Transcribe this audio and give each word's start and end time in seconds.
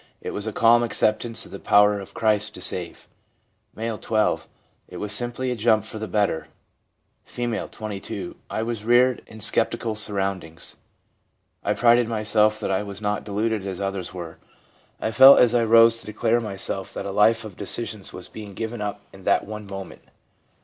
It 0.19 0.31
was 0.31 0.47
a 0.47 0.51
calm 0.51 0.81
acceptance 0.81 1.45
of 1.45 1.51
the 1.51 1.59
power 1.59 1.99
of 1.99 2.15
Christ 2.15 2.55
to 2.55 2.61
save.' 2.61 3.07
M., 3.77 3.99
12.' 3.99 4.47
It 4.87 4.97
was 4.97 5.11
simply 5.13 5.51
a 5.51 5.55
jump 5.55 5.83
for 5.85 5.99
the 5.99 6.07
better.' 6.07 6.47
R, 7.37 7.67
22.' 7.67 8.35
I 8.49 8.63
was 8.63 8.83
reared 8.83 9.21
in 9.27 9.39
sceptical 9.39 9.93
surround 9.93 10.43
ings. 10.43 10.77
I 11.63 11.75
prided 11.75 12.07
myself 12.07 12.59
that 12.61 12.71
I 12.71 12.81
was 12.81 12.99
not 12.99 13.23
deluded 13.23 13.63
as 13.67 13.79
others 13.79 14.11
were.... 14.11 14.39
I 14.99 15.11
felt 15.11 15.37
as 15.37 15.53
I 15.53 15.63
rose 15.63 15.99
to 15.99 16.07
declare 16.07 16.41
myself 16.41 16.91
that 16.95 17.05
a 17.05 17.11
life 17.11 17.45
of 17.45 17.55
decisions 17.55 18.11
was 18.11 18.27
being 18.27 18.55
given 18.55 18.79
np 18.79 18.97
in 19.13 19.23
that 19.25 19.45
one 19.45 19.67
moment. 19.67 20.01